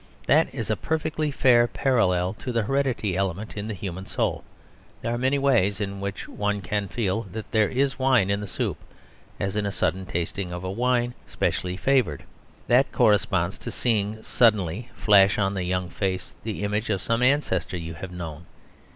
That 0.25 0.51
is 0.51 0.71
a 0.71 0.75
perfectly 0.75 1.29
fair 1.29 1.67
parallel 1.67 2.33
to 2.39 2.51
the 2.51 2.63
hereditary 2.63 3.15
element 3.15 3.55
in 3.55 3.67
the 3.67 3.75
human 3.75 4.07
soul. 4.07 4.43
There 5.03 5.13
are 5.13 5.17
many 5.19 5.37
ways 5.37 5.79
in 5.79 5.99
which 5.99 6.27
one 6.27 6.61
can 6.61 6.87
feel 6.87 7.21
that 7.33 7.51
there 7.51 7.69
is 7.69 7.99
wine 7.99 8.31
in 8.31 8.39
the 8.39 8.47
soup, 8.47 8.77
as 9.39 9.55
in 9.55 9.69
suddenly 9.71 10.11
tasting 10.11 10.51
a 10.51 10.57
wine 10.59 11.13
specially 11.27 11.77
favoured; 11.77 12.23
that 12.65 12.91
corresponds 12.91 13.59
to 13.59 13.69
seeing 13.69 14.23
suddenly 14.23 14.89
flash 14.95 15.37
on 15.37 15.55
a 15.55 15.61
young 15.61 15.91
face 15.91 16.33
the 16.43 16.63
image 16.63 16.89
of 16.89 17.03
some 17.03 17.21
ancestor 17.21 17.77
you 17.77 17.93
have 17.93 18.11
known. 18.11 18.47